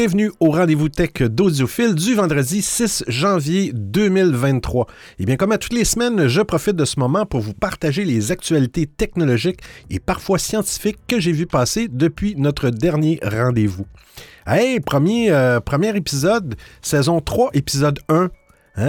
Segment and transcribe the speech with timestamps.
[0.00, 4.86] Bienvenue au rendez-vous tech d'Audiophile du vendredi 6 janvier 2023.
[5.18, 8.06] Et bien, comme à toutes les semaines, je profite de ce moment pour vous partager
[8.06, 9.60] les actualités technologiques
[9.90, 13.84] et parfois scientifiques que j'ai vu passer depuis notre dernier rendez-vous.
[14.46, 18.30] Hey, premier, euh, premier épisode, saison 3, épisode 1.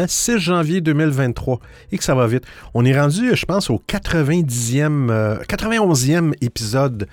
[0.07, 1.59] 6 hein, janvier 2023.
[1.91, 2.45] Et que ça va vite.
[2.73, 7.09] On est rendu, je pense, au 90e, 91e euh, épisode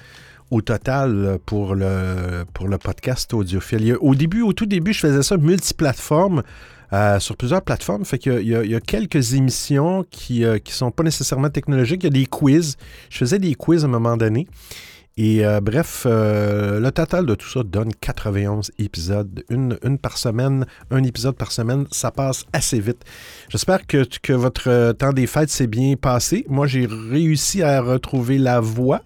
[0.51, 3.97] au total pour le, pour le podcast audiophile.
[4.01, 6.43] Au début, au tout début, je faisais ça multiplateforme.
[6.95, 8.07] Euh, sur plusieurs plateformes.
[8.07, 12.03] Fait qu'il y, a quelques émissions qui ne euh, sont pas nécessairement technologiques.
[12.03, 12.79] Il y a des quiz.
[13.11, 14.47] Je faisais des quiz à un moment donné.
[15.19, 19.45] Et euh, bref, euh, le total de tout ça donne 91 épisodes.
[19.51, 23.05] Une, une, par semaine, un épisode par semaine, ça passe assez vite.
[23.49, 26.47] J'espère que, que votre temps des fêtes s'est bien passé.
[26.49, 29.03] Moi, j'ai réussi à retrouver la voix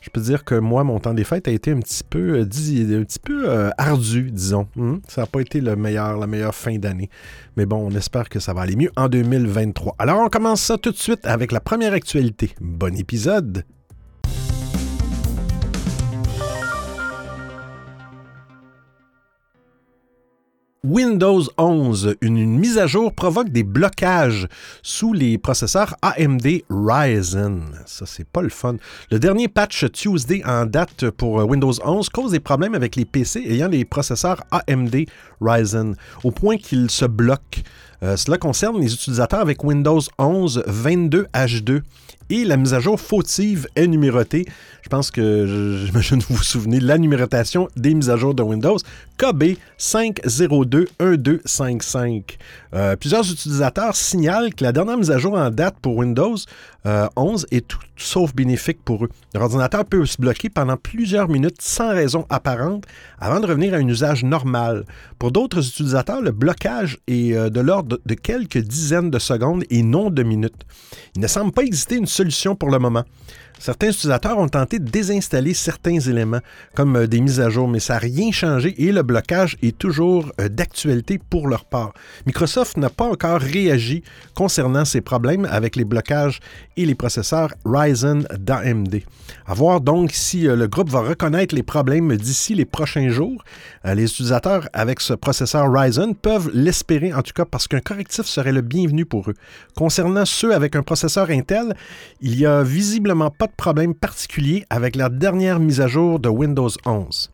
[0.00, 2.42] je peux dire que moi, mon temps des fêtes a été un petit peu, euh,
[2.42, 4.66] un petit peu euh, ardu, disons.
[4.76, 4.96] Hmm?
[5.08, 7.10] Ça n'a pas été le meilleur, la meilleure fin d'année.
[7.56, 9.96] Mais bon, on espère que ça va aller mieux en 2023.
[9.98, 12.50] Alors, on commence ça tout de suite avec la première actualité.
[12.60, 13.64] Bon épisode!
[20.82, 24.48] Windows 11, une, mise à jour provoque des blocages
[24.82, 27.64] sous les processeurs AMD Ryzen.
[27.84, 28.76] Ça, c'est pas le fun.
[29.10, 33.44] Le dernier patch Tuesday en date pour Windows 11 cause des problèmes avec les PC
[33.46, 35.04] ayant des processeurs AMD
[35.42, 37.60] Ryzen, au point qu'ils se bloquent.
[38.02, 41.82] Euh, cela concerne les utilisateurs avec Windows 11 22H2
[42.30, 44.46] et la mise à jour fautive est numérotée.
[44.82, 48.42] Je pense que, j'imagine vous vous souvenez, de la numérotation des mises à jour de
[48.42, 48.78] Windows,
[49.18, 52.38] KB 5021255.
[52.72, 56.36] Euh, plusieurs utilisateurs signalent que la dernière mise à jour en date pour Windows
[56.84, 59.10] 11 euh, est tout sauf bénéfique pour eux.
[59.34, 62.84] L'ordinateur peut se bloquer pendant plusieurs minutes sans raison apparente
[63.18, 64.84] avant de revenir à un usage normal.
[65.18, 69.82] Pour d'autres utilisateurs, le blocage est euh, de l'ordre de quelques dizaines de secondes et
[69.82, 70.64] non de minutes.
[71.14, 73.04] Il ne semble pas exister une solution pour le moment.
[73.60, 76.40] Certains utilisateurs ont tenté de désinstaller certains éléments,
[76.74, 79.76] comme euh, des mises à jour, mais ça n'a rien changé et le blocage est
[79.76, 81.92] toujours euh, d'actualité pour leur part.
[82.24, 84.02] Microsoft n'a pas encore réagi
[84.34, 86.40] concernant ces problèmes avec les blocages
[86.78, 89.02] et les processeurs Ryzen d'AMD.
[89.44, 93.44] À voir donc si euh, le groupe va reconnaître les problèmes d'ici les prochains jours.
[93.84, 98.52] Les utilisateurs avec ce processeur Ryzen peuvent l'espérer en tout cas parce qu'un correctif serait
[98.52, 99.34] le bienvenu pour eux.
[99.76, 101.74] Concernant ceux avec un processeur Intel,
[102.22, 106.28] il y a visiblement pas de problème particulier avec la dernière mise à jour de
[106.28, 107.30] Windows 11.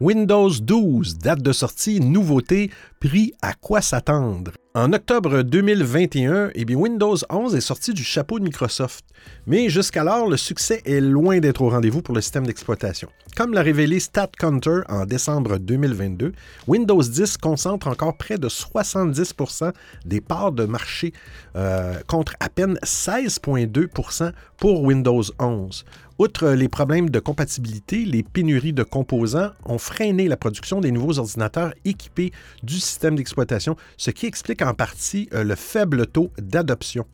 [0.00, 4.52] Windows 12, date de sortie, nouveauté, prix, à quoi s'attendre?
[4.72, 9.04] En octobre 2021, eh Windows 11 est sorti du chapeau de Microsoft.
[9.48, 13.08] Mais jusqu'alors, le succès est loin d'être au rendez-vous pour le système d'exploitation.
[13.36, 16.32] Comme l'a révélé StatCounter en décembre 2022,
[16.68, 19.72] Windows 10 concentre encore près de 70%
[20.04, 21.14] des parts de marché
[21.56, 25.84] euh, contre à peine 16,2% pour Windows 11.
[26.20, 31.18] Outre les problèmes de compatibilité, les pénuries de composants ont freiné la production des nouveaux
[31.18, 32.30] ordinateurs équipés
[32.62, 37.06] du système d'exploitation, ce qui explique en partie euh, le faible taux d'adoption.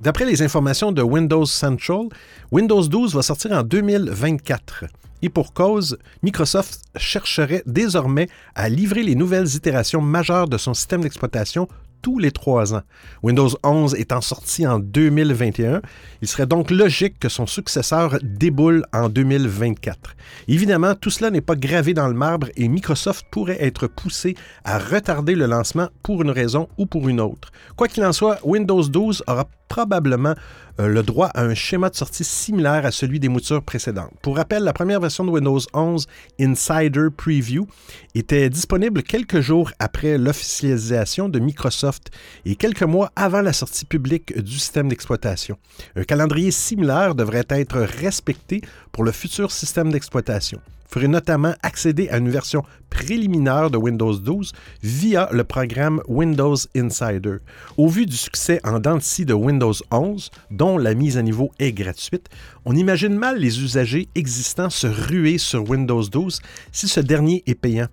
[0.00, 2.08] D'après les informations de Windows Central,
[2.50, 4.84] Windows 12 va sortir en 2024.
[5.22, 11.00] Et pour cause, Microsoft chercherait désormais à livrer les nouvelles itérations majeures de son système
[11.00, 11.66] d'exploitation
[12.04, 12.82] tous les trois ans.
[13.22, 15.80] Windows 11 étant sorti en 2021,
[16.20, 20.14] il serait donc logique que son successeur déboule en 2024.
[20.46, 24.78] Évidemment, tout cela n'est pas gravé dans le marbre et Microsoft pourrait être poussé à
[24.78, 27.50] retarder le lancement pour une raison ou pour une autre.
[27.74, 30.34] Quoi qu'il en soit, Windows 12 aura probablement
[30.80, 34.12] euh, le droit à un schéma de sortie similaire à celui des moutures précédentes.
[34.22, 36.06] Pour rappel, la première version de Windows 11
[36.40, 37.66] Insider Preview
[38.14, 42.10] était disponible quelques jours après l'officialisation de Microsoft
[42.44, 45.58] et quelques mois avant la sortie publique du système d'exploitation.
[45.96, 50.60] Un calendrier similaire devrait être respecté pour le futur système d'exploitation
[50.94, 57.38] ferait notamment accéder à une version préliminaire de Windows 12 via le programme Windows Insider.
[57.76, 61.72] Au vu du succès en dents de Windows 11, dont la mise à niveau est
[61.72, 62.28] gratuite,
[62.64, 67.56] on imagine mal les usagers existants se ruer sur Windows 12 si ce dernier est
[67.56, 67.88] payant.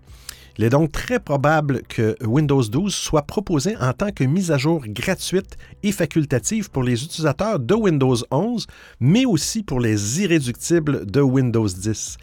[0.59, 4.59] Il est donc très probable que Windows 12 soit proposé en tant que mise à
[4.59, 8.67] jour gratuite et facultative pour les utilisateurs de Windows 11,
[8.99, 12.17] mais aussi pour les irréductibles de Windows 10.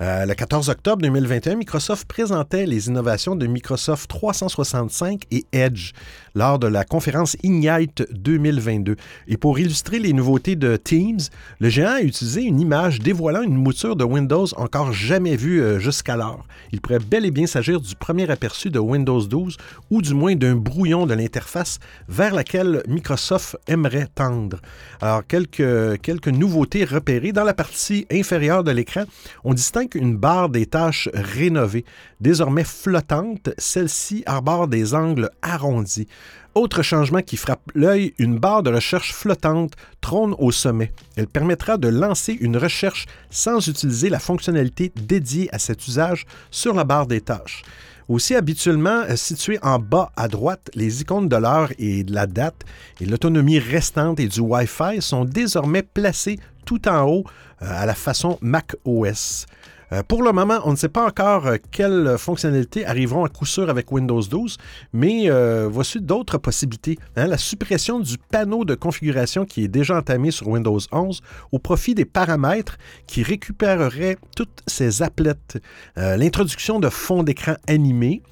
[0.00, 5.92] Euh, le 14 octobre 2021, Microsoft présentait les innovations de Microsoft 365 et Edge
[6.38, 8.94] lors de la conférence Ignite 2022.
[9.26, 11.18] Et pour illustrer les nouveautés de Teams,
[11.58, 15.80] le géant a utilisé une image dévoilant une mouture de Windows encore jamais vue euh,
[15.80, 16.46] jusqu'alors.
[16.70, 19.56] Il pourrait bel et bien s'agir du premier aperçu de Windows 12
[19.90, 24.60] ou du moins d'un brouillon de l'interface vers laquelle Microsoft aimerait tendre.
[25.00, 27.32] Alors, quelques, quelques nouveautés repérées.
[27.32, 29.02] Dans la partie inférieure de l'écran,
[29.42, 31.84] on distingue une barre des tâches rénovée.
[32.20, 36.06] Désormais flottante, celle-ci arbore des angles arrondis.
[36.54, 40.92] Autre changement qui frappe l'œil, une barre de recherche flottante trône au sommet.
[41.16, 46.74] Elle permettra de lancer une recherche sans utiliser la fonctionnalité dédiée à cet usage sur
[46.74, 47.62] la barre des tâches.
[48.08, 52.26] Aussi habituellement euh, situées en bas à droite, les icônes de l'heure et de la
[52.26, 52.64] date
[53.00, 57.24] et l'autonomie restante et du Wi-Fi sont désormais placées tout en haut
[57.60, 59.46] euh, à la façon Mac OS.
[59.92, 63.46] Euh, pour le moment, on ne sait pas encore euh, quelles fonctionnalités arriveront à coup
[63.46, 64.58] sûr avec Windows 12,
[64.92, 66.98] mais euh, voici d'autres possibilités.
[67.16, 67.26] Hein.
[67.26, 71.20] la suppression du panneau de configuration qui est déjà entamé sur Windows 11
[71.52, 72.76] au profit des paramètres
[73.06, 75.58] qui récupéreraient toutes ces applettes.
[75.96, 78.22] L'introduction de fonds d'écran animés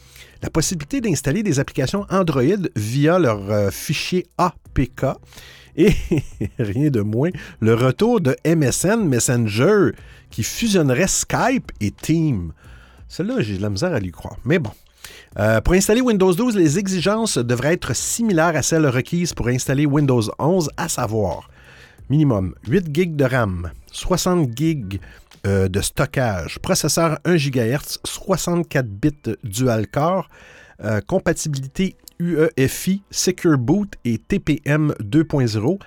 [0.42, 5.06] la possibilité d'installer des applications Android via leur fichier APK
[5.76, 5.92] et
[6.58, 7.30] rien de moins,
[7.60, 9.92] le retour de MSN Messenger
[10.30, 12.52] qui fusionnerait Skype et Team.
[13.08, 14.36] Celle-là, j'ai de la misère à lui croire.
[14.44, 14.70] Mais bon.
[15.38, 19.86] Euh, pour installer Windows 12, les exigences devraient être similaires à celles requises pour installer
[19.86, 21.48] Windows 11, à savoir
[22.08, 25.00] minimum 8 GB de RAM, 60 GB
[25.46, 30.28] euh, de stockage, processeur 1 GHz, 64 bits dual-core,
[30.84, 35.78] euh, compatibilité UEFI, Secure Boot et TPM 2.0,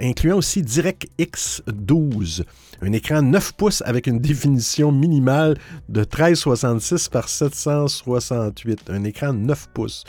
[0.00, 2.44] incluant aussi DirectX 12,
[2.82, 5.56] un écran 9 pouces avec une définition minimale
[5.88, 10.04] de 1366 par 768, un écran 9 pouces.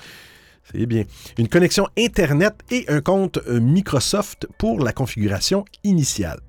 [0.71, 1.03] C'est bien.
[1.37, 6.39] Une connexion Internet et un compte euh, Microsoft pour la configuration initiale.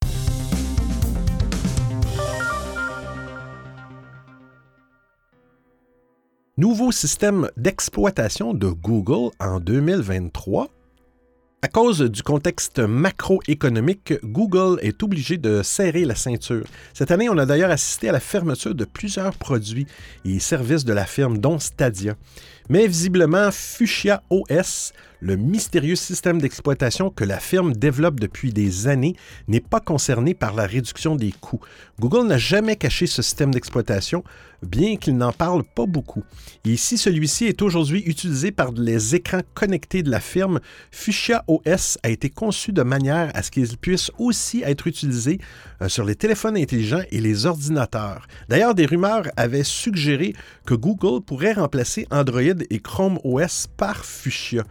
[6.59, 10.67] Nouveau système d'exploitation de Google en 2023.
[11.63, 16.67] À cause du contexte macroéconomique, Google est obligé de serrer la ceinture.
[16.95, 19.87] Cette année, on a d'ailleurs assisté à la fermeture de plusieurs produits
[20.25, 22.17] et services de la firme, dont Stadia.
[22.69, 29.17] Mais visiblement, Fuchsia OS, le mystérieux système d'exploitation que la firme développe depuis des années
[29.49, 31.61] n'est pas concerné par la réduction des coûts.
[31.99, 34.23] Google n'a jamais caché ce système d'exploitation,
[34.63, 36.23] bien qu'il n'en parle pas beaucoup.
[36.65, 40.61] Et si celui-ci est aujourd'hui utilisé par les écrans connectés de la firme,
[40.91, 45.39] Fuchsia OS a été conçu de manière à ce qu'il puisse aussi être utilisé
[45.83, 48.27] euh, sur les téléphones intelligents et les ordinateurs.
[48.49, 50.35] D'ailleurs, des rumeurs avaient suggéré
[50.67, 54.65] que Google pourrait remplacer Android et Chrome OS par Fuchsia.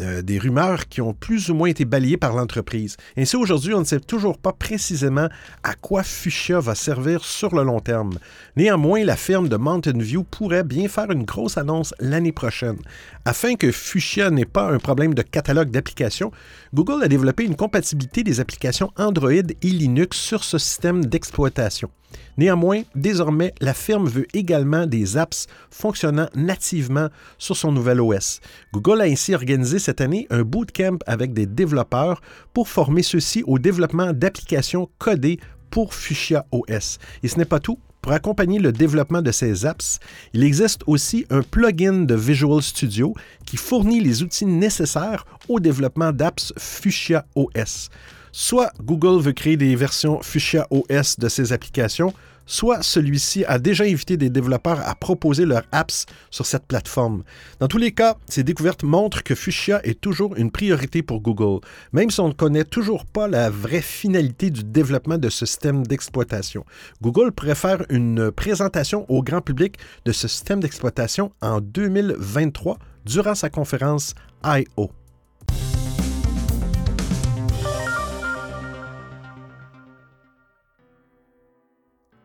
[0.00, 2.96] Euh, des rumeurs qui ont plus ou moins été balayées par l'entreprise.
[3.16, 5.28] Ainsi, aujourd'hui, on ne sait toujours pas précisément
[5.64, 8.16] à quoi Fuchsia va servir sur le long terme.
[8.54, 12.78] Néanmoins, la firme de Mountain View pourrait bien faire une grosse annonce l'année prochaine.
[13.24, 16.30] Afin que Fuchsia n'ait pas un problème de catalogue d'applications,
[16.72, 21.90] Google a développé une compatibilité des applications Android et Linux sur ce système d'exploitation.
[22.36, 28.40] Néanmoins, désormais, la firme veut également des apps fonctionnant nativement sur son nouvel OS.
[28.72, 32.20] Google a ainsi organisé cette année un bootcamp avec des développeurs
[32.52, 36.98] pour former ceux-ci au développement d'applications codées pour Fuchsia OS.
[37.22, 37.78] Et ce n'est pas tout.
[38.00, 39.98] Pour accompagner le développement de ces apps,
[40.32, 43.12] il existe aussi un plugin de Visual Studio
[43.44, 47.90] qui fournit les outils nécessaires au développement d'apps Fuchsia OS.
[48.30, 52.14] Soit Google veut créer des versions Fuchsia OS de ses applications,
[52.48, 57.22] soit celui-ci a déjà invité des développeurs à proposer leurs apps sur cette plateforme.
[57.60, 61.60] Dans tous les cas, ces découvertes montrent que Fuchsia est toujours une priorité pour Google,
[61.92, 65.86] même si on ne connaît toujours pas la vraie finalité du développement de ce système
[65.86, 66.64] d'exploitation.
[67.02, 73.50] Google préfère une présentation au grand public de ce système d'exploitation en 2023 durant sa
[73.50, 74.14] conférence
[74.44, 74.97] I.O.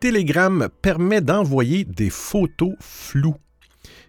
[0.04, 3.38] Telegram permet d'envoyer des photos floues.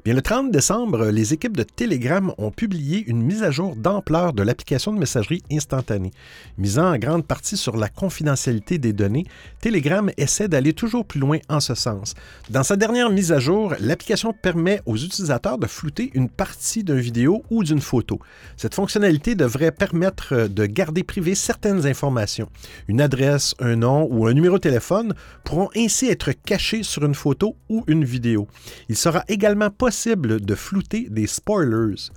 [0.04, 4.34] Bien, le 30 décembre, les équipes de Telegram ont publié une mise à jour d'ampleur
[4.34, 6.10] de l'application de messagerie instantanée.
[6.58, 9.24] Misant en grande partie sur la confidentialité des données,
[9.62, 12.12] Telegram essaie d'aller toujours plus loin en ce sens.
[12.50, 17.00] Dans sa dernière mise à jour, l'application permet aux utilisateurs de flouter une partie d'une
[17.00, 18.18] vidéo ou d'une photo.
[18.58, 22.50] Cette fonctionnalité devrait permettre de garder privées certaines informations.
[22.88, 27.14] Une adresse, un nom ou un numéro de téléphone pourront ainsi être cachés sur une
[27.14, 28.48] photo ou une vidéo.
[28.90, 32.10] Il sera également possible de flouter des spoilers.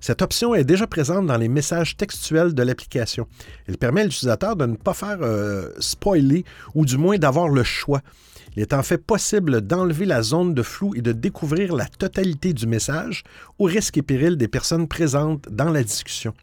[0.00, 3.26] Cette option est déjà présente dans les messages textuels de l'application.
[3.66, 6.44] Elle permet à l'utilisateur de ne pas faire euh, spoiler
[6.74, 8.00] ou du moins d'avoir le choix.
[8.56, 12.52] Il est en fait possible d'enlever la zone de flou et de découvrir la totalité
[12.52, 13.22] du message
[13.58, 16.34] au risque et péril des personnes présentes dans la discussion.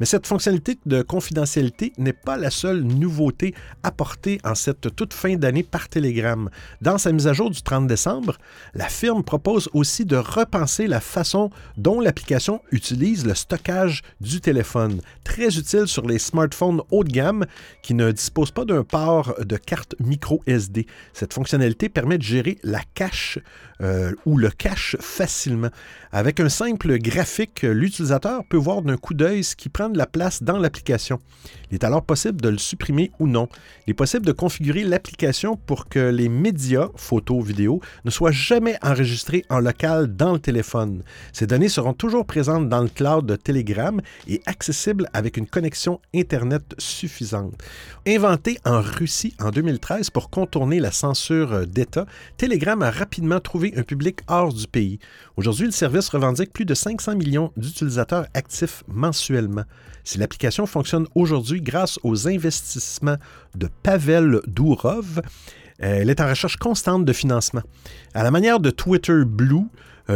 [0.00, 5.36] Mais cette fonctionnalité de confidentialité n'est pas la seule nouveauté apportée en cette toute fin
[5.36, 6.48] d'année par Telegram.
[6.80, 8.38] Dans sa mise à jour du 30 décembre,
[8.72, 15.02] la firme propose aussi de repenser la façon dont l'application utilise le stockage du téléphone,
[15.22, 17.44] très utile sur les smartphones haut de gamme
[17.82, 20.86] qui ne disposent pas d'un port de carte micro SD.
[21.12, 23.38] Cette fonctionnalité permet de gérer la cache
[23.82, 25.70] euh, ou le cache facilement.
[26.12, 30.06] Avec un simple graphique, l'utilisateur peut voir d'un coup d'œil ce qui prend de la
[30.06, 31.20] place dans l'application.
[31.70, 33.48] Il est alors possible de le supprimer ou non.
[33.86, 38.76] Il est possible de configurer l'application pour que les médias, photos, vidéos, ne soient jamais
[38.82, 41.02] enregistrés en local dans le téléphone.
[41.32, 46.00] Ces données seront toujours présentes dans le cloud de Telegram et accessibles avec une connexion
[46.14, 47.54] Internet suffisante.
[48.06, 52.06] Inventé en Russie en 2013 pour contourner la censure d'État,
[52.36, 54.98] Telegram a rapidement trouvé un public hors du pays.
[55.36, 59.64] Aujourd'hui, le service revendique plus de 500 millions d'utilisateurs actifs mensuellement.
[60.04, 63.16] Si l'application fonctionne aujourd'hui grâce aux investissements
[63.54, 65.20] de Pavel Dourov,
[65.78, 67.62] elle est en recherche constante de financement.
[68.14, 69.62] À la manière de Twitter Blue, euh,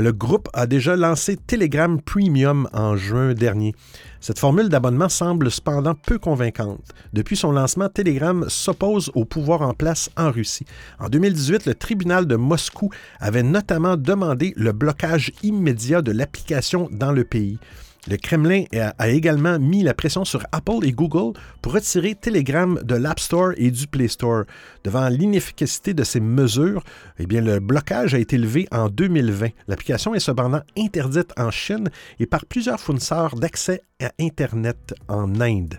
[0.01, 3.75] le groupe a déjà lancé Telegram Premium en juin dernier.
[4.21, 6.81] Cette formule d'abonnement semble cependant peu convaincante.
[7.13, 10.65] Depuis son lancement, Telegram s'oppose au pouvoir en place en Russie.
[10.99, 17.13] En 2018, le tribunal de Moscou avait notamment demandé le blocage immédiat de l'application dans
[17.13, 17.59] le pays.
[18.07, 18.65] Le Kremlin
[18.99, 23.53] a, également mis la pression sur Apple et Google pour retirer Telegram de l'App Store
[23.57, 24.45] et du Play Store.
[24.85, 26.85] Devant l'inefficacité de ces mesures,
[27.19, 29.49] eh bien, le blocage a été levé en 2020.
[29.69, 35.79] L'application est cependant interdite en Chine et par plusieurs fournisseurs d'accès à Internet en Inde.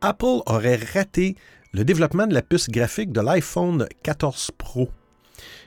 [0.00, 1.36] Apple aurait raté
[1.72, 4.88] le développement de la puce graphique de l'iPhone 14 Pro.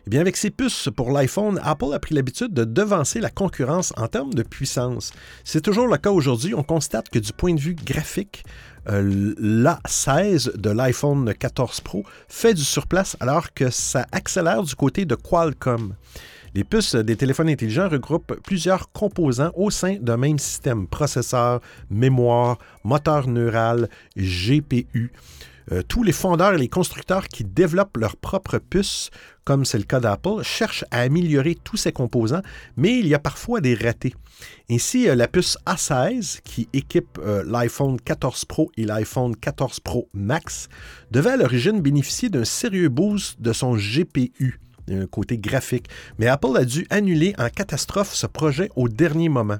[0.05, 3.93] Eh bien, avec ces puces pour l'iPhone, Apple a pris l'habitude de devancer la concurrence
[3.97, 5.13] en termes de puissance.
[5.43, 6.55] C'est toujours le cas aujourd'hui.
[6.55, 8.43] On constate que du point de vue graphique,
[8.89, 15.05] euh, l'A16 de l'iPhone 14 Pro fait du surplace alors que ça accélère du côté
[15.05, 15.93] de Qualcomm.
[16.55, 22.57] Les puces des téléphones intelligents regroupent plusieurs composants au sein d'un même système processeur, mémoire,
[22.83, 25.13] moteur neural, GPU.
[25.71, 29.09] Euh, tous les fondeurs et les constructeurs qui développent leurs propres puces,
[29.45, 32.41] comme c'est le cas d'Apple, cherchent à améliorer tous ces composants,
[32.75, 34.13] mais il y a parfois des ratés.
[34.69, 40.09] Ainsi, euh, la puce A16, qui équipe euh, l'iPhone 14 Pro et l'iPhone 14 Pro
[40.13, 40.67] Max,
[41.11, 44.59] devait à l'origine bénéficier d'un sérieux boost de son GPU
[45.09, 45.87] côté graphique,
[46.17, 49.59] mais Apple a dû annuler en catastrophe ce projet au dernier moment.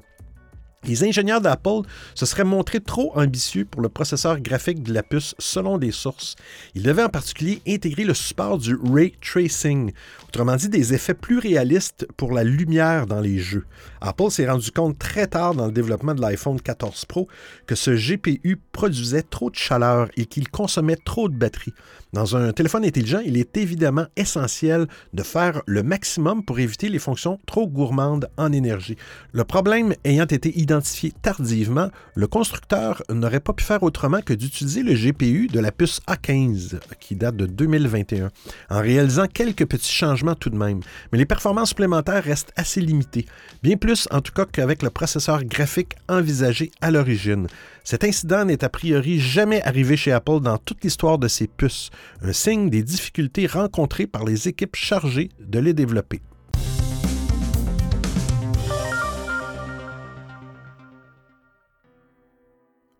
[0.84, 1.82] Les ingénieurs d'Apple
[2.16, 6.34] se seraient montrés trop ambitieux pour le processeur graphique de la puce selon des sources.
[6.74, 9.92] Ils devaient en particulier intégrer le support du ray tracing,
[10.26, 13.64] autrement dit des effets plus réalistes pour la lumière dans les jeux.
[14.00, 17.28] Apple s'est rendu compte très tard dans le développement de l'iPhone 14 Pro
[17.68, 21.74] que ce GPU produisait trop de chaleur et qu'il consommait trop de batterie.
[22.12, 26.98] Dans un téléphone intelligent, il est évidemment essentiel de faire le maximum pour éviter les
[26.98, 28.96] fonctions trop gourmandes en énergie.
[29.32, 30.71] Le problème ayant été identifié
[31.22, 36.00] tardivement, le constructeur n'aurait pas pu faire autrement que d'utiliser le GPU de la puce
[36.08, 38.30] A15 qui date de 2021,
[38.70, 40.80] en réalisant quelques petits changements tout de même.
[41.10, 43.26] Mais les performances supplémentaires restent assez limitées,
[43.62, 47.46] bien plus en tout cas qu'avec le processeur graphique envisagé à l'origine.
[47.84, 51.90] Cet incident n'est a priori jamais arrivé chez Apple dans toute l'histoire de ses puces,
[52.22, 56.22] un signe des difficultés rencontrées par les équipes chargées de les développer.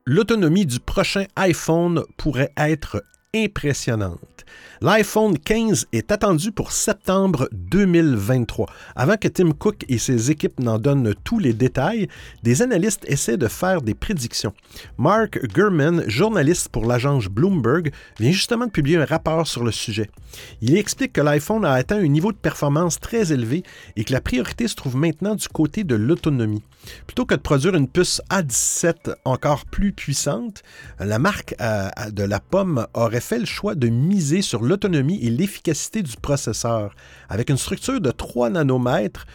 [0.04, 3.04] L'autonomie du prochain iPhone pourrait être
[3.36, 4.31] impressionnante.
[4.80, 8.66] L'iPhone 15 est attendu pour septembre 2023.
[8.96, 12.08] Avant que Tim Cook et ses équipes n'en donnent tous les détails,
[12.42, 14.54] des analystes essaient de faire des prédictions.
[14.98, 20.10] Mark Gurman, journaliste pour l'agence Bloomberg, vient justement de publier un rapport sur le sujet.
[20.60, 23.62] Il explique que l'iPhone a atteint un niveau de performance très élevé
[23.96, 26.62] et que la priorité se trouve maintenant du côté de l'autonomie.
[27.06, 30.62] Plutôt que de produire une puce A17 encore plus puissante,
[30.98, 35.30] la marque euh, de la pomme aurait fait le choix de miser sur l'autonomie et
[35.30, 36.94] l'efficacité du processeur.
[37.28, 39.26] Avec une structure de 3 nanomètres,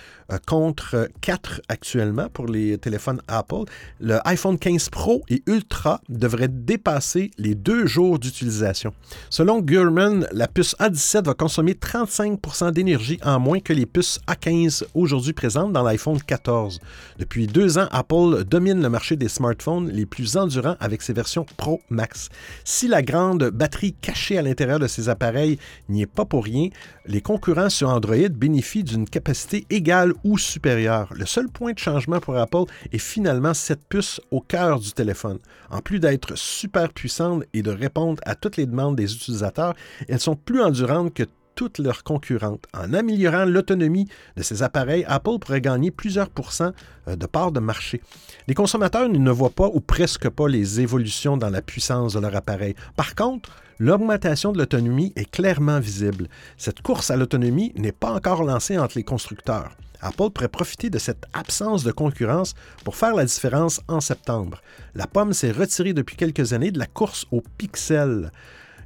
[0.45, 3.63] contre 4 actuellement pour les téléphones Apple.
[3.99, 8.93] Le iPhone 15 Pro et Ultra devrait dépasser les deux jours d'utilisation.
[9.29, 14.83] Selon Gurman, la puce A17 va consommer 35% d'énergie en moins que les puces A15
[14.93, 16.79] aujourd'hui présentes dans l'iPhone 14.
[17.17, 21.45] Depuis deux ans, Apple domine le marché des smartphones les plus endurants avec ses versions
[21.57, 22.29] Pro Max.
[22.63, 26.69] Si la grande batterie cachée à l'intérieur de ces appareils n'y est pas pour rien,
[27.05, 31.11] les concurrents sur Android bénéficient d'une capacité égale ou supérieure.
[31.13, 35.39] Le seul point de changement pour Apple est finalement cette puce au cœur du téléphone.
[35.69, 39.73] En plus d'être super puissante et de répondre à toutes les demandes des utilisateurs,
[40.07, 41.23] elles sont plus endurantes que
[41.57, 42.65] toutes leurs concurrentes.
[42.73, 44.07] En améliorant l'autonomie
[44.37, 46.71] de ces appareils, Apple pourrait gagner plusieurs pourcents
[47.07, 48.01] euh, de parts de marché.
[48.47, 52.35] Les consommateurs ne voient pas ou presque pas les évolutions dans la puissance de leur
[52.35, 52.75] appareil.
[52.95, 56.29] Par contre, l'augmentation de l'autonomie est clairement visible.
[56.57, 59.71] Cette course à l'autonomie n'est pas encore lancée entre les constructeurs.
[60.01, 64.61] Apple pourrait profiter de cette absence de concurrence pour faire la différence en septembre.
[64.95, 68.31] La pomme s'est retirée depuis quelques années de la course aux pixels.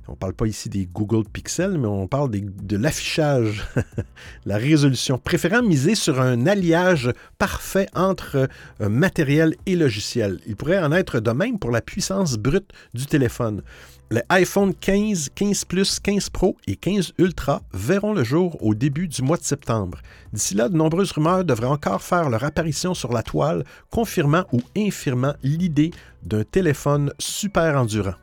[0.08, 3.64] On ne parle pas ici des Google Pixels, mais on parle de l'affichage,
[4.46, 8.50] la résolution, préférant miser sur un alliage parfait entre
[8.82, 10.40] euh, matériel et logiciel.
[10.48, 13.62] Il pourrait en être de même pour la puissance brute du téléphone.
[14.14, 19.08] Les iPhone 15, 15 Plus, 15 Pro et 15 Ultra verront le jour au début
[19.08, 20.00] du mois de septembre.
[20.34, 24.60] D'ici là, de nombreuses rumeurs devraient encore faire leur apparition sur la toile, confirmant ou
[24.76, 25.92] infirmant l'idée
[26.24, 28.16] d'un téléphone super endurant.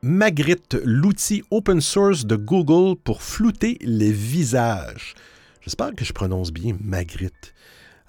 [0.00, 5.14] Magritte, l'outil open source de Google pour flouter les visages.
[5.60, 7.52] J'espère que je prononce bien Magritte.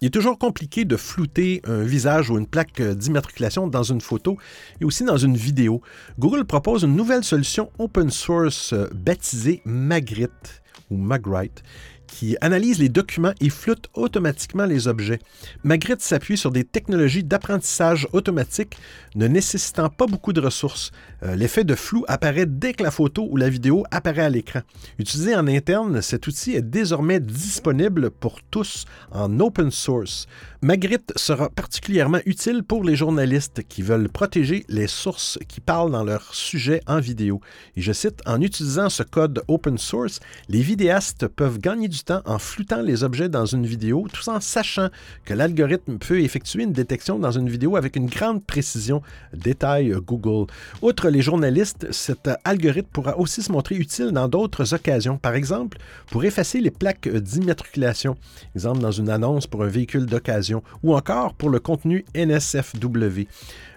[0.02, 4.38] Il est toujours compliqué de flouter un visage ou une plaque d'immatriculation dans une photo
[4.80, 5.82] et aussi dans une vidéo.
[6.18, 11.64] Google propose une nouvelle solution open source baptisée Magritte ou Magritte
[12.12, 15.20] qui analyse les documents et floute automatiquement les objets.
[15.64, 18.78] Magritte s'appuie sur des technologies d'apprentissage automatique
[19.16, 20.92] ne nécessitant pas beaucoup de ressources.
[21.24, 24.62] Euh, l'effet de flou apparaît dès que la photo ou la vidéo apparaît à l'écran.
[24.98, 30.28] Utilisé en interne, cet outil est désormais disponible pour tous en open source.
[30.62, 36.04] Magritte sera particulièrement utile pour les journalistes qui veulent protéger les sources qui parlent dans
[36.04, 37.40] leur sujet en vidéo.
[37.78, 40.20] Et je cite, en utilisant ce code open source,
[40.50, 44.42] les vidéastes peuvent gagner du temps en floutant les objets dans une vidéo, tout en
[44.42, 44.90] sachant
[45.24, 49.02] que l'algorithme peut effectuer une détection dans une vidéo avec une grande précision,
[49.34, 50.52] détaille Google.
[50.82, 55.18] Outre les journalistes, cet algorithme pourra aussi se montrer utile dans d'autres occasions.
[55.18, 55.78] Par exemple,
[56.12, 58.18] pour effacer les plaques d'immatriculation,
[58.56, 60.49] exemple dans une annonce pour un véhicule d'occasion,
[60.84, 63.28] ou encore pour le contenu NSFW.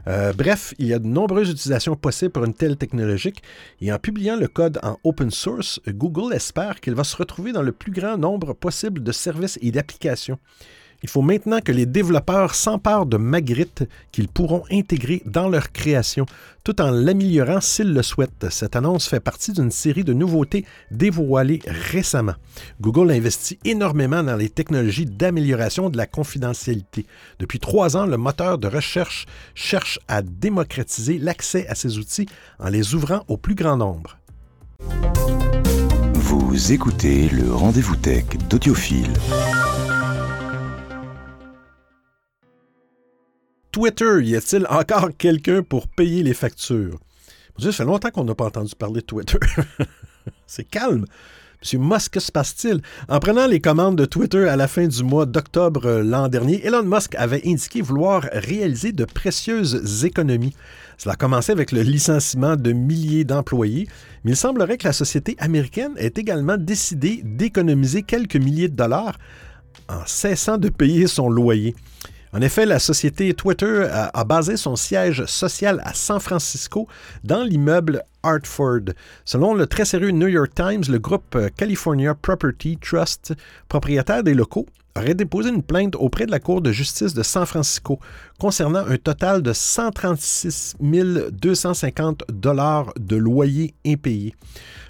[0.08, 3.34] Euh, bref, il y a de nombreuses utilisations possibles pour une telle technologie
[3.80, 7.62] et en publiant le code en open source, Google espère qu'il va se retrouver dans
[7.62, 10.38] le plus grand nombre possible de services et d'applications.
[11.02, 16.26] Il faut maintenant que les développeurs s'emparent de Magritte qu'ils pourront intégrer dans leur création,
[16.62, 18.46] tout en l'améliorant s'ils le souhaitent.
[18.50, 22.34] Cette annonce fait partie d'une série de nouveautés dévoilées récemment.
[22.80, 27.06] Google investit énormément dans les technologies d'amélioration de la confidentialité.
[27.40, 32.28] Depuis trois ans, le moteur de recherche cherche à démocratiser l'accès à ces outils
[32.60, 34.18] en les ouvrant au plus grand nombre.
[36.14, 39.12] Vous écoutez le rendez-vous tech d'Audiophile.
[43.72, 46.98] Twitter, y a-t-il encore quelqu'un pour payer les factures?
[47.58, 49.38] ça fait longtemps qu'on n'a pas entendu parler de Twitter.
[50.46, 51.06] C'est calme.
[51.72, 51.80] M.
[51.80, 52.82] Musk, que se passe-t-il?
[53.08, 56.64] En prenant les commandes de Twitter à la fin du mois d'octobre euh, l'an dernier,
[56.66, 60.54] Elon Musk avait indiqué vouloir réaliser de précieuses économies.
[60.98, 63.88] Cela a commencé avec le licenciement de milliers d'employés,
[64.24, 69.16] mais il semblerait que la société américaine ait également décidé d'économiser quelques milliers de dollars
[69.88, 71.74] en cessant de payer son loyer.
[72.34, 76.88] En effet, la société Twitter a, basé son siège social à San Francisco
[77.24, 78.94] dans l'immeuble Hartford.
[79.26, 83.34] Selon le très sérieux New York Times, le groupe California Property Trust,
[83.68, 84.66] propriétaire des locaux,
[84.96, 87.98] aurait déposé une plainte auprès de la Cour de justice de San Francisco
[88.38, 94.34] concernant un total de 136 250 dollars de loyers impayés.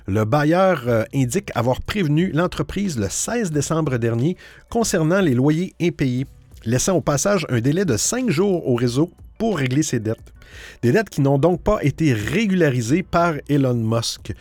[0.07, 4.37] Le bailleur euh, indique avoir prévenu l'entreprise le 16 décembre dernier
[4.69, 6.27] concernant les loyers impayés
[6.65, 10.33] laissant au passage un délai de cinq jours au réseau pour régler ses dettes.
[10.83, 14.33] Des dettes qui n'ont donc pas été régularisées par Elon Musk,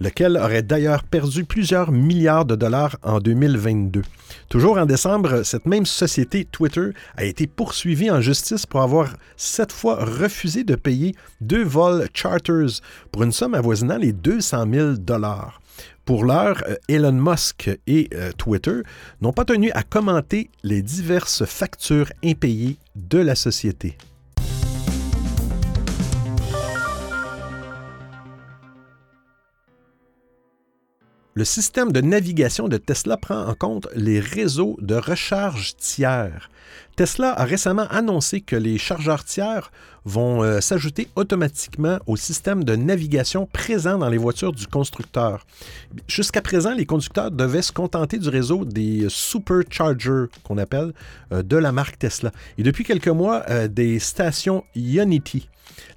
[0.00, 4.02] lequel aurait d'ailleurs perdu plusieurs milliards de dollars en 2022.
[4.48, 9.72] Toujours en décembre, cette même société Twitter a été poursuivie en justice pour avoir cette
[9.72, 12.80] fois refusé de payer deux vols charters
[13.12, 15.60] pour une somme avoisinant les 200 000 dollars.
[16.04, 18.80] Pour l'heure, euh, Elon Musk et euh, Twitter
[19.20, 23.96] n'ont pas tenu à commenter les diverses factures impayées de la société.
[31.34, 36.50] Le système de navigation de Tesla prend en compte les réseaux de recharge tiers.
[36.96, 39.70] Tesla a récemment annoncé que les chargeurs tiers
[40.04, 45.46] vont euh, s'ajouter automatiquement au système de navigation présent dans les voitures du constructeur.
[46.08, 50.92] Jusqu'à présent, les conducteurs devaient se contenter du réseau des superchargers qu'on appelle
[51.32, 52.32] euh, de la marque Tesla.
[52.58, 55.48] Et depuis quelques mois, euh, des stations Unity.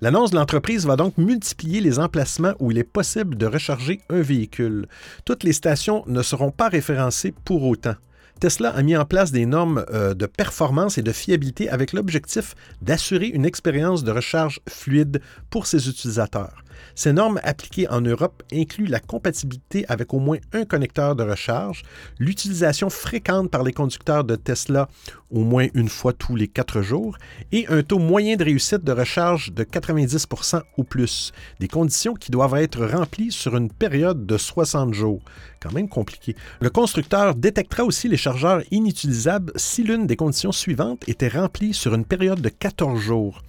[0.02, 4.22] L'annonce de l'entreprise va donc multiplier les emplacements où il est possible de recharger un
[4.22, 4.88] véhicule.
[5.26, 7.96] Toutes les stations ne seront pas référencées pour autant.
[8.40, 12.56] Tesla a mis en place des normes euh, de performance et de fiabilité avec l'objectif
[12.82, 16.63] d'assurer une expérience de recharge fluide pour ses utilisateurs.
[16.96, 21.84] Ces normes appliquées en Europe incluent la compatibilité avec au moins un connecteur de recharge,
[22.20, 24.88] l'utilisation fréquente par les conducteurs de Tesla
[25.32, 27.18] au moins une fois tous les quatre jours
[27.52, 32.32] et un taux moyen de réussite de recharge de 90% ou plus, des conditions qui
[32.32, 35.22] doivent être remplies sur une période de 60 jours.
[35.60, 36.36] Quand même compliqué.
[36.62, 41.96] Le constructeur détectera aussi les chargeurs inutilisables si l'une des conditions suivantes était remplie sur
[41.96, 43.42] une période de 14 jours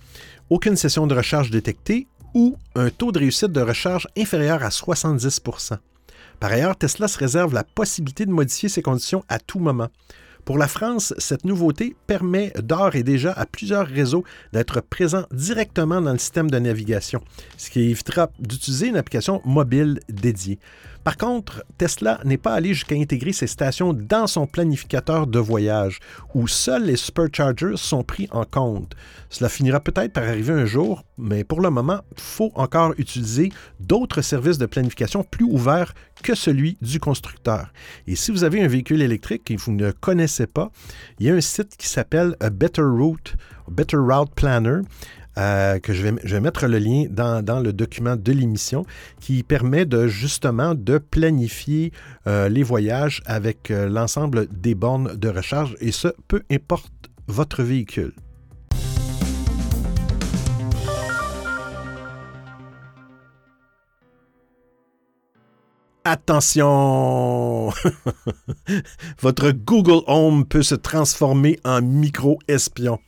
[0.51, 5.79] aucune session de recharge détectée ou un taux de réussite de recharge inférieur à 70%
[6.41, 9.89] Par ailleurs, Tesla se réserve la possibilité de modifier ces conditions à tout moment.
[10.45, 16.03] Pour la France, cette nouveauté permet d'ores et déjà à plusieurs réseaux d'être présents directement
[16.03, 17.23] dans le système de navigation,
[17.57, 20.59] ce qui évitera d'utiliser une application mobile dédiée.
[21.05, 26.01] Par contre, Tesla n'est pas allé jusqu'à intégrer ces stations dans son planificateur de voyage,
[26.35, 28.95] où seuls les superchargers sont pris en compte.
[29.29, 33.53] Cela finira peut-être par arriver un jour, mais pour le moment, il faut encore utiliser
[33.81, 37.71] d'autres services de planification plus ouverts que celui du constructeur.
[38.07, 40.71] Et si vous avez un véhicule électrique et vous ne connaissez pas,
[41.19, 43.37] il y a un site qui s'appelle Better Route,
[43.69, 44.81] Better Route Planner.
[45.37, 48.87] Euh, que je vais, mettre le lien dans, dans le document de l'émission
[49.21, 51.93] qui permet de justement de planifier
[52.29, 56.93] euh, les voyages avec euh, l'ensemble des bornes de recharge et ce, peu importe
[57.27, 58.13] votre véhicule.
[66.07, 67.71] Attention!
[69.21, 72.99] Votre Google Home peut se transformer en micro-espion.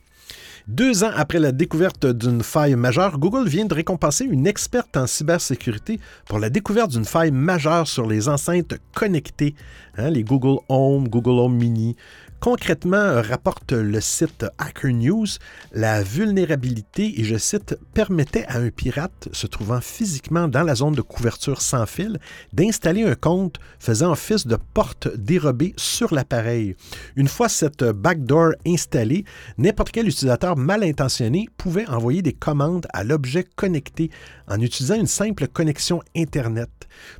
[0.67, 5.07] Deux ans après la découverte d'une faille majeure, Google vient de récompenser une experte en
[5.07, 9.55] cybersécurité pour la découverte d'une faille majeure sur les enceintes connectées,
[9.97, 11.95] hein, les Google Home, Google Home Mini,
[12.39, 15.25] Concrètement, rapporte le site Hacker News,
[15.71, 20.93] la vulnérabilité, et je cite, permettait à un pirate se trouvant physiquement dans la zone
[20.93, 22.19] de couverture sans fil
[22.53, 26.75] d'installer un compte faisant office de porte dérobée sur l'appareil.
[27.15, 29.25] Une fois cette backdoor installée,
[29.57, 34.11] n'importe quel utilisateur mal intentionné pouvait envoyer des commandes à l'objet connecté
[34.47, 36.69] en utilisant une simple connexion Internet.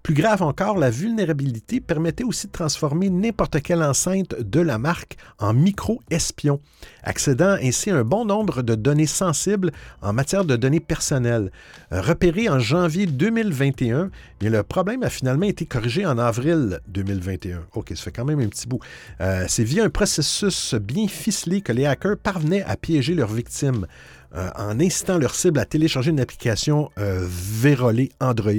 [0.04, 5.07] Plus grave encore, la vulnérabilité permettait aussi de transformer n'importe quelle enceinte de la marque
[5.40, 6.60] en micro-espion,
[7.04, 11.52] accédant ainsi à un bon nombre de données sensibles en matière de données personnelles.
[11.92, 14.10] Repéré en janvier 2021,
[14.42, 17.62] mais le problème a finalement été corrigé en avril 2021.
[17.74, 18.80] OK, ça fait quand même un petit bout.
[19.22, 23.88] Euh, c'est via un processus bien ficelé que les hackers parvenaient à piéger leurs victimes.
[24.36, 28.52] Euh, en incitant leur cible à télécharger une application euh, vérolée Android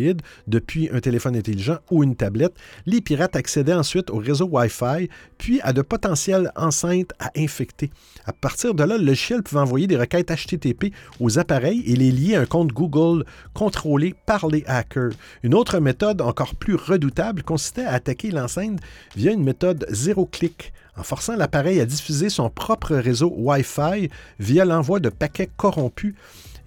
[0.47, 2.55] depuis un téléphone intelligent ou une tablette,
[2.87, 7.91] les pirates accédaient ensuite au réseau Wi-Fi, puis à de potentielles enceintes à infecter.
[8.25, 12.13] À partir de là, le logiciel pouvait envoyer des requêtes HTTP aux appareils et les
[12.13, 15.13] lier à un compte Google contrôlé par les hackers.
[15.43, 18.81] Une autre méthode encore plus redoutable consistait à attaquer l'enceinte
[19.17, 24.65] via une méthode zéro clic en forçant l'appareil à diffuser son propre réseau Wi-Fi via
[24.65, 26.15] l'envoi de paquets corrompus.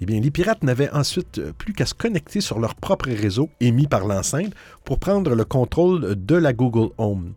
[0.01, 4.07] Eh les pirates n'avaient ensuite plus qu'à se connecter sur leur propre réseau émis par
[4.07, 7.33] l'enceinte pour prendre le contrôle de la Google Home.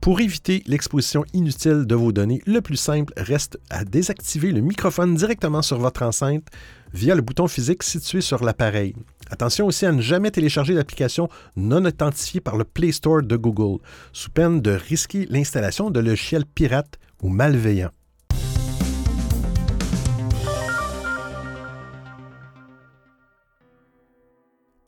[0.00, 5.14] Pour éviter l'exposition inutile de vos données, le plus simple reste à désactiver le microphone
[5.14, 6.46] directement sur votre enceinte
[6.94, 8.94] via le bouton physique situé sur l'appareil.
[9.30, 13.80] Attention aussi à ne jamais télécharger l'application non authentifiée par le Play Store de Google,
[14.12, 17.92] sous peine de risquer l'installation de logiciels pirates ou malveillants.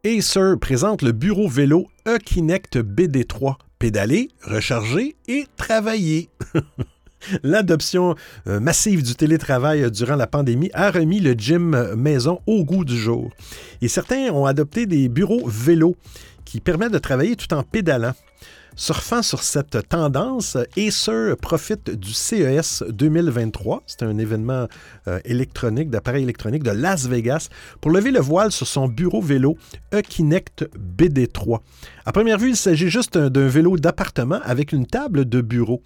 [0.04, 6.28] Acer présente le bureau vélo Ekinect BD3 pédaler, recharger et travailler.
[7.42, 8.14] L'adoption
[8.46, 12.96] euh, massive du télétravail durant la pandémie a remis le gym maison au goût du
[12.96, 13.30] jour.
[13.80, 15.96] Et certains ont adopté des bureaux vélos
[16.44, 18.14] qui permettent de travailler tout en pédalant.
[18.74, 24.66] Surfant sur cette tendance, Acer profite du CES 2023, c'est un événement
[25.08, 27.48] euh, électronique, d'appareil électronique de Las Vegas,
[27.82, 29.58] pour lever le voile sur son bureau vélo
[29.92, 30.64] Ekinect
[30.96, 31.58] BD3.
[32.06, 35.82] À première vue, il s'agit juste d'un vélo d'appartement avec une table de bureau.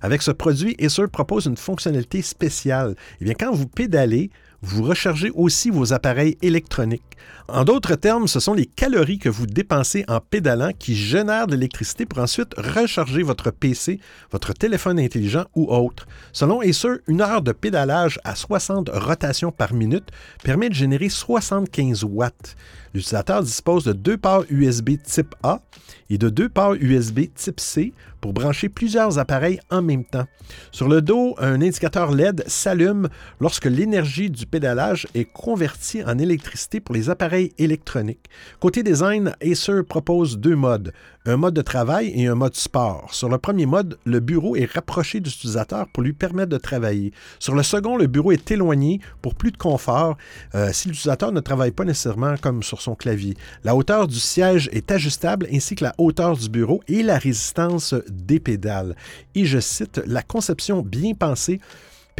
[0.00, 2.94] Avec ce produit, Acer propose une fonctionnalité spéciale.
[3.20, 4.30] Eh bien, quand vous pédalez,
[4.62, 7.09] vous rechargez aussi vos appareils électroniques.
[7.52, 11.54] En d'autres termes, ce sont les calories que vous dépensez en pédalant qui génèrent de
[11.54, 13.98] l'électricité pour ensuite recharger votre PC,
[14.30, 16.06] votre téléphone intelligent ou autre.
[16.32, 20.10] Selon Acer, une heure de pédalage à 60 rotations par minute
[20.44, 22.56] permet de générer 75 watts.
[22.94, 25.60] L'utilisateur dispose de deux ports USB type A
[26.08, 30.26] et de deux ports USB type C pour brancher plusieurs appareils en même temps.
[30.72, 33.08] Sur le dos, un indicateur LED s'allume
[33.40, 38.30] lorsque l'énergie du pédalage est convertie en électricité pour les appareils électroniques.
[38.60, 40.92] Côté design, Acer propose deux modes,
[41.26, 43.12] un mode de travail et un mode sport.
[43.12, 47.12] Sur le premier mode, le bureau est rapproché de l'utilisateur pour lui permettre de travailler.
[47.38, 50.16] Sur le second, le bureau est éloigné pour plus de confort
[50.54, 53.36] euh, si l'utilisateur ne travaille pas nécessairement comme sur son clavier.
[53.64, 57.94] La hauteur du siège est ajustable ainsi que la hauteur du bureau et la résistance
[58.08, 58.96] des pédales.
[59.34, 61.60] Et je cite, la conception bien pensée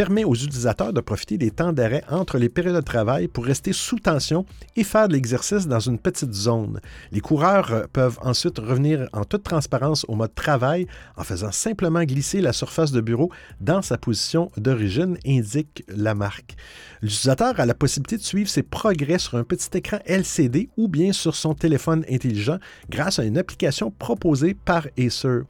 [0.00, 3.74] permet aux utilisateurs de profiter des temps d'arrêt entre les périodes de travail pour rester
[3.74, 6.80] sous tension et faire de l'exercice dans une petite zone.
[7.12, 10.86] Les coureurs euh, peuvent ensuite revenir en toute transparence au mode travail
[11.18, 16.56] en faisant simplement glisser la surface de bureau dans sa position d'origine, indique la marque.
[17.02, 21.12] L'utilisateur a la possibilité de suivre ses progrès sur un petit écran LCD ou bien
[21.12, 22.56] sur son téléphone intelligent
[22.88, 25.40] grâce à une application proposée par Acer.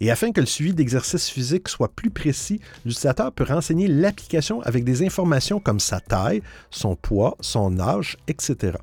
[0.00, 4.84] Et afin que le suivi d'exercice physique soit plus précis, l'utilisateur peut renseigner l'application avec
[4.84, 8.78] des informations comme sa taille, son poids, son âge, etc.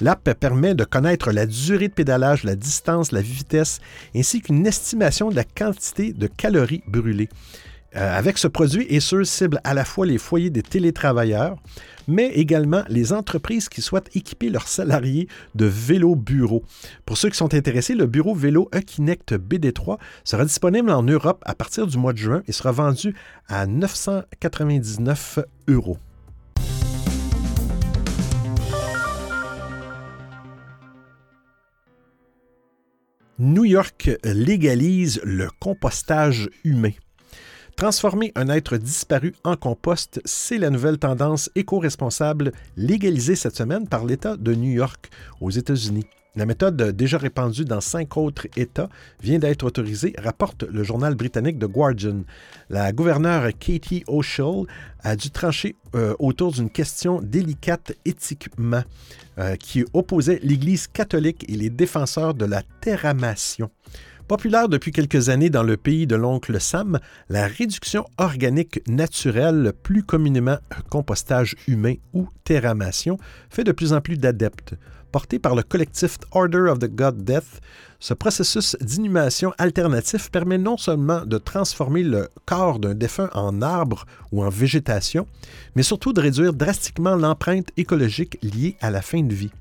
[0.00, 3.80] L'app permet de connaître la durée de pédalage, la distance, la vitesse,
[4.14, 7.28] ainsi qu'une estimation de la quantité de calories brûlées.
[7.98, 11.56] Euh, avec ce produit, Acer cible à la fois les foyers des télétravailleurs,
[12.06, 16.62] mais également les entreprises qui souhaitent équiper leurs salariés de vélos bureaux.
[17.06, 21.56] Pour ceux qui sont intéressés, le bureau vélo Ekinect BD3 sera disponible en Europe à
[21.56, 23.16] partir du mois de juin et sera vendu
[23.48, 25.98] à 999 euros.
[33.40, 36.92] New York légalise le compostage humain.
[37.78, 44.04] Transformer un être disparu en compost, c'est la nouvelle tendance éco-responsable légalisée cette semaine par
[44.04, 45.08] l'État de New York
[45.40, 46.04] aux États-Unis.
[46.34, 48.88] La méthode déjà répandue dans cinq autres États
[49.22, 52.24] vient d'être autorisée, rapporte le journal britannique The Guardian.
[52.68, 54.66] La gouverneure Katie O'Shull
[55.04, 58.82] a dû trancher euh, autour d'une question délicate éthiquement
[59.38, 63.70] euh, qui opposait l'Église catholique et les défenseurs de la terramation.
[64.28, 70.02] Populaire depuis quelques années dans le pays de l'oncle Sam, la réduction organique naturelle, plus
[70.02, 70.58] communément
[70.90, 73.16] compostage humain ou terramation,
[73.48, 74.74] fait de plus en plus d'adeptes.
[75.12, 77.62] Porté par le collectif Order of the God Death,
[78.00, 84.04] ce processus d'inhumation alternatif permet non seulement de transformer le corps d'un défunt en arbre
[84.30, 85.26] ou en végétation,
[85.74, 89.52] mais surtout de réduire drastiquement l'empreinte écologique liée à la fin de vie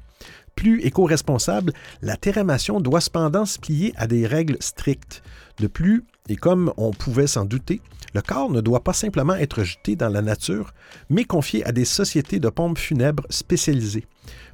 [0.58, 5.22] plus éco-responsable, la terramation doit cependant se plier à des règles strictes.
[5.60, 7.80] De plus, et comme on pouvait s'en douter,
[8.14, 10.74] le corps ne doit pas simplement être jeté dans la nature,
[11.10, 14.06] mais confié à des sociétés de pompes funèbres spécialisées.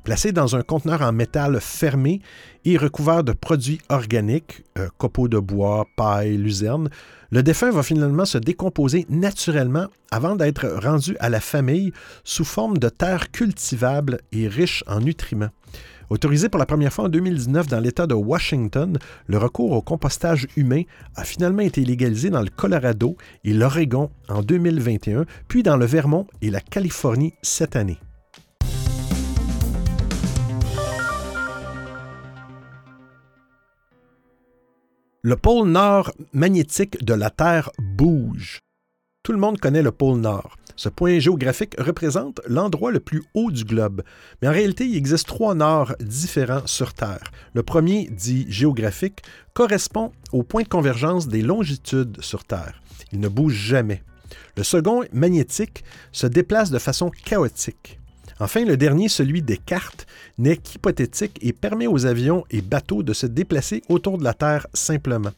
[0.04, 2.22] Placé dans un conteneur en métal fermé
[2.66, 6.90] et recouvert de produits organiques, euh, copeaux de bois, paille, luzerne,
[7.32, 11.94] le défunt va finalement se décomposer naturellement avant d'être rendu à la famille
[12.26, 15.50] sous forme de terre cultivable et riche en nutriments.
[16.10, 20.48] Autorisé pour la première fois en 2019 dans l'État de Washington, le recours au compostage
[20.56, 20.84] humain
[21.16, 26.28] a finalement été légalisé dans le Colorado et l'Oregon en 2021, puis dans le Vermont
[26.42, 28.00] et la Californie cette année.
[35.26, 38.60] Le pôle nord magnétique de la Terre bouge.
[39.24, 40.58] Tout le monde connaît le pôle Nord.
[40.76, 44.02] Ce point géographique représente l'endroit le plus haut du globe.
[44.42, 47.32] Mais en réalité, il existe trois nord différents sur Terre.
[47.54, 49.22] Le premier, dit géographique,
[49.54, 52.82] correspond au point de convergence des longitudes sur Terre.
[53.14, 54.04] Il ne bouge jamais.
[54.58, 58.02] Le second, magnétique, se déplace de façon chaotique.
[58.42, 60.06] Enfin, le dernier, celui des cartes,
[60.38, 64.68] n'est qu'hypothétique et permet aux avions et bateaux de se déplacer autour de la Terre
[64.74, 65.32] simplement.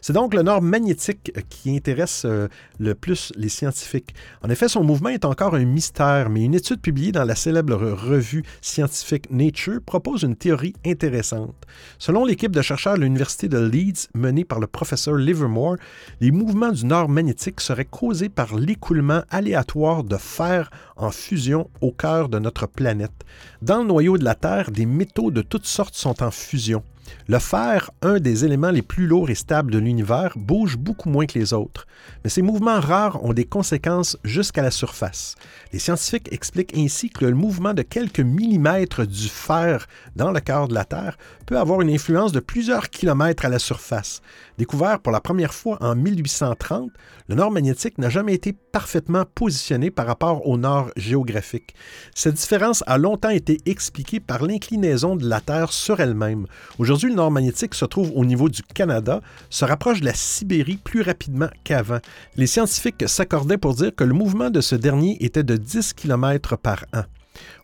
[0.00, 4.14] C'est donc le nord magnétique qui intéresse euh, le plus les scientifiques.
[4.42, 7.76] En effet, son mouvement est encore un mystère, mais une étude publiée dans la célèbre
[7.76, 11.54] revue scientifique Nature propose une théorie intéressante.
[11.98, 15.76] Selon l'équipe de chercheurs de l'Université de Leeds menée par le professeur Livermore,
[16.20, 21.92] les mouvements du nord magnétique seraient causés par l'écoulement aléatoire de fer en fusion au
[21.92, 23.24] cœur de notre planète.
[23.62, 26.82] Dans le noyau de la Terre, des métaux de toutes sortes sont en fusion.
[27.28, 31.26] Le fer, un des éléments les plus lourds et stables de l'univers, bouge beaucoup moins
[31.26, 31.86] que les autres,
[32.24, 35.36] mais ces mouvements rares ont des conséquences jusqu'à la surface.
[35.72, 40.68] Les scientifiques expliquent ainsi que le mouvement de quelques millimètres du fer dans le cœur
[40.68, 44.22] de la Terre peut avoir une influence de plusieurs kilomètres à la surface.
[44.60, 46.90] Découvert pour la première fois en 1830,
[47.28, 51.74] le nord magnétique n'a jamais été parfaitement positionné par rapport au nord géographique.
[52.14, 56.46] Cette différence a longtemps été expliquée par l'inclinaison de la Terre sur elle-même.
[56.78, 60.76] Aujourd'hui, le nord magnétique se trouve au niveau du Canada, se rapproche de la Sibérie
[60.76, 62.00] plus rapidement qu'avant.
[62.36, 66.58] Les scientifiques s'accordaient pour dire que le mouvement de ce dernier était de 10 km
[66.58, 67.04] par an.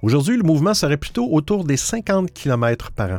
[0.01, 3.19] Aujourd'hui, le mouvement serait plutôt autour des 50 km par an.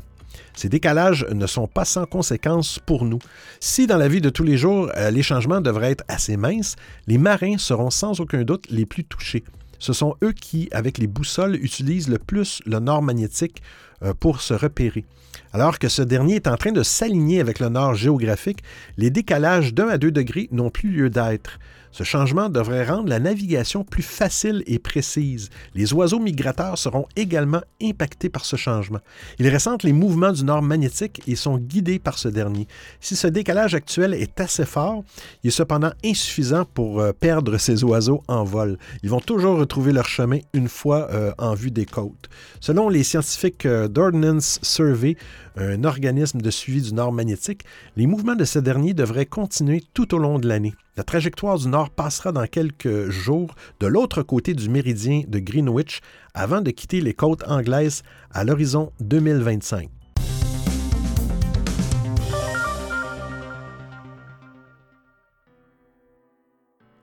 [0.56, 3.20] Ces décalages ne sont pas sans conséquences pour nous.
[3.60, 6.76] Si dans la vie de tous les jours, euh, les changements devraient être assez minces,
[7.08, 9.44] les marins seront sans aucun doute les plus touchés.
[9.80, 13.62] Ce sont eux qui, avec les boussoles, utilisent le plus le nord magnétique
[14.04, 15.06] euh, pour se repérer.
[15.54, 18.64] Alors que ce dernier est en train de s'aligner avec le nord géographique,
[18.98, 21.60] les décalages d'un à deux degrés n'ont plus lieu d'être.
[21.92, 25.50] Ce changement devrait rendre la navigation plus facile et précise.
[25.74, 29.00] Les oiseaux migrateurs seront également impactés par ce changement.
[29.40, 32.68] Ils ressentent les mouvements du nord magnétique et sont guidés par ce dernier.
[33.00, 35.04] Si ce décalage actuel est assez fort,
[35.44, 38.78] il est cependant insuffisant pour euh, perdre ces oiseaux en vol.
[39.04, 42.30] Ils vont toujours retrouver leur chemin une fois euh, en vue des côtes.
[42.60, 45.16] Selon les scientifiques euh, d'Ordnance Survey,
[45.56, 47.64] un organisme de suivi du nord magnétique,
[47.96, 50.74] les mouvements de ce dernier devraient continuer tout au long de l'année.
[50.98, 56.02] La trajectoire du nord passera dans quelques jours de l'autre côté du méridien de Greenwich
[56.34, 59.92] avant de quitter les côtes anglaises à l'horizon 2025.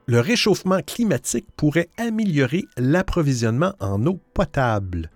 [0.07, 5.09] Le réchauffement climatique pourrait améliorer l'approvisionnement en eau potable.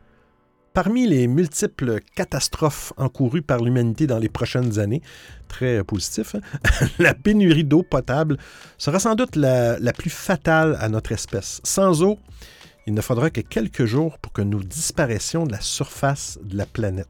[0.74, 5.02] Parmi les multiples catastrophes encourues par l'humanité dans les prochaines années,
[5.48, 6.42] très positif, hein,
[7.00, 8.38] la pénurie d'eau potable
[8.78, 11.60] sera sans doute la, plus fatale à notre espèce.
[11.64, 12.20] Sans eau,
[12.86, 16.68] il ne faudra que quelques jours pour que nous disparaissions de la surface de la
[16.68, 17.08] planète.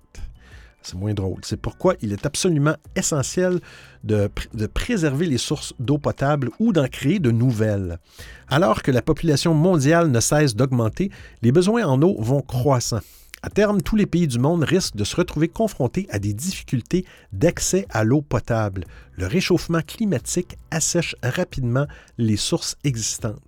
[0.82, 1.41] C'est moins drôle.
[1.43, 3.60] C'est pourquoi il est absolument essentiel
[4.06, 4.30] de
[4.74, 8.00] préserver les sources d'eau potable ou d'en créer de nouvelles.
[8.48, 13.02] Alors que la population mondiale ne cesse d'augmenter, les besoins en eau vont croissant.
[13.41, 17.06] À terme, tous les pays du monde risquent de se retrouver confrontés à des difficultés
[17.32, 18.84] d'accès à l'eau potable.
[19.17, 23.39] Le réchauffement climatique assèche rapidement les sources existantes.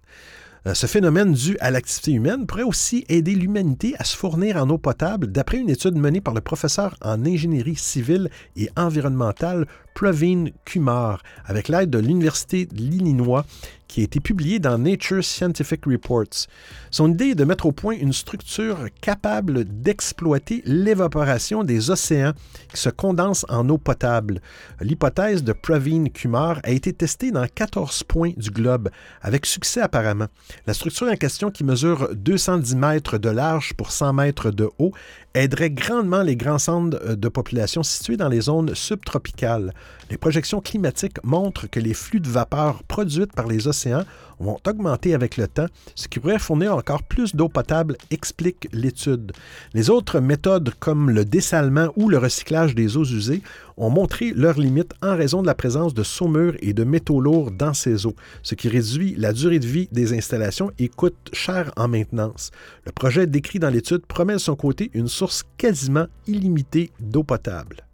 [0.67, 4.69] Euh, ce phénomène dû à l'activité humaine pourrait aussi aider l'humanité à se fournir en
[4.69, 10.51] eau potable, d'après une étude menée par le professeur en ingénierie civile et environnementale Praveen
[10.65, 13.45] Kumar, avec l'aide de l'Université de l'Illinois
[13.91, 16.47] qui a été publié dans Nature Scientific Reports.
[16.91, 22.32] Son idée est de mettre au point une structure capable d'exploiter l'évaporation des océans
[22.69, 24.41] qui se condensent en eau potable.
[24.80, 28.89] L'hypothèse de Praveen Kumar a été testée dans 14 points du globe,
[29.21, 30.27] avec succès apparemment.
[30.67, 34.93] La structure en question, qui mesure 210 mètres de large pour 100 mètres de haut,
[35.34, 39.73] aiderait grandement les grands centres de population situés dans les zones subtropicales.
[40.10, 44.04] Les projections climatiques montrent que les flux de vapeur produites par les océans
[44.41, 49.32] vont augmenter avec le temps, ce qui pourrait fournir encore plus d'eau potable, explique l'étude.
[49.74, 53.41] Les autres méthodes comme le dessalement ou le recyclage des eaux usées
[53.78, 57.52] ont montré leurs limites en raison de la présence de saumures et de métaux lourds
[57.52, 61.72] dans ces eaux, ce qui réduit la durée de vie des installations et coûte cher
[61.78, 62.52] en maintenance.
[62.86, 67.86] Le projet décrit dans l'étude promet de son côté une source quasiment illimitée d'eau potable.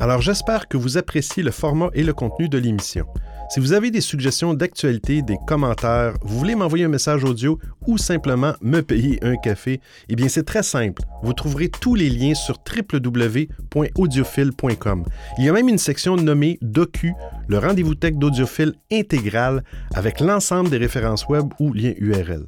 [0.00, 3.06] Alors j'espère que vous appréciez le format et le contenu de l'émission.
[3.50, 7.98] Si vous avez des suggestions d'actualité, des commentaires, vous voulez m'envoyer un message audio ou
[7.98, 11.02] simplement me payer un café, eh bien c'est très simple.
[11.22, 15.04] Vous trouverez tous les liens sur www.audiophile.com.
[15.38, 17.12] Il y a même une section nommée Docu,
[17.46, 19.62] le rendez-vous tech d'audiophile intégral
[19.94, 22.46] avec l'ensemble des références web ou liens URL.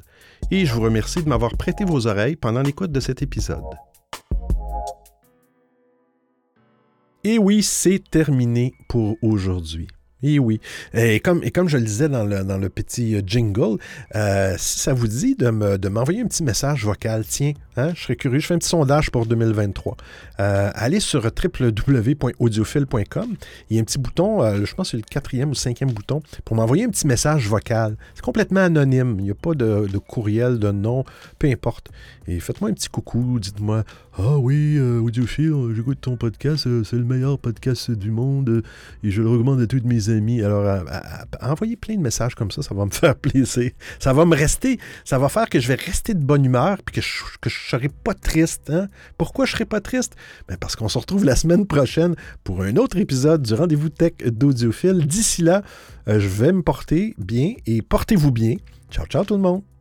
[0.51, 3.62] Et je vous remercie de m'avoir prêté vos oreilles pendant l'écoute de cet épisode.
[7.25, 9.89] Et oui, c'est terminé pour aujourd'hui.
[10.22, 10.61] Et oui.
[10.95, 13.79] Et comme, je le disais dans le, dans le petit euh, jingle,
[14.14, 18.16] euh, si ça vous dit de m'envoyer un petit message vocal, tiens, hein, je serais
[18.16, 19.97] curieux, je fais un petit sondage pour 2023.
[20.41, 23.37] Euh, allez sur www.audiophile.com.
[23.70, 25.91] Il y a un petit bouton, euh, je pense que c'est le quatrième ou cinquième
[25.91, 27.97] bouton, pour m'envoyer un petit message vocal.
[28.14, 29.16] C'est complètement anonyme.
[29.18, 31.05] Il n'y a pas de, courriel, de nom,
[31.39, 31.91] peu importe.
[32.27, 33.85] Et faites-moi un petit coucou, dites-moi
[34.16, 38.62] Ah oui, euh, Audiophile, j'écoute ton podcast, c'est le meilleur podcast du monde
[39.03, 40.43] et je le recommande à tous mes amis.
[40.43, 40.85] Alors,
[41.43, 43.70] envoyez plein de messages comme ça, ça va me faire plaisir.
[43.99, 46.95] Ça va me rester, ça va faire que je vais rester de bonne humeur puis
[46.95, 48.70] que je ne serai pas triste.
[48.70, 48.88] Hein?
[49.18, 50.14] Pourquoi je ne serai pas triste?
[50.48, 54.14] Ben parce qu'on se retrouve la semaine prochaine pour un autre épisode du Rendez-vous Tech
[54.24, 55.06] d'Audiophile.
[55.06, 55.62] D'ici là,
[56.08, 58.56] euh, je vais me porter bien et portez-vous bien.
[58.90, 59.74] Ciao, ciao tout le monde!